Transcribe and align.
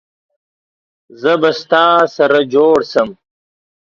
زه 1.21 1.31
به 1.41 1.51
ستا 1.61 1.85
سره 2.15 2.39
جوړ 2.53 2.77
سم 2.91 3.09